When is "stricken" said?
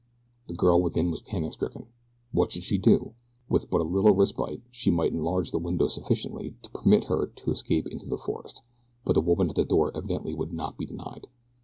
1.53-1.85